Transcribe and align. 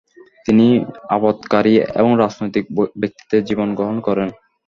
তিনি 0.45 0.67
আবাদকারী 1.09 1.73
এবং 1.99 2.11
রাজনৈতিক 2.17 2.65
ব্যক্তিত্বের 3.01 3.41
জীবন 3.49 3.67
গ্রহণ 3.77 3.97
করেন। 4.07 4.29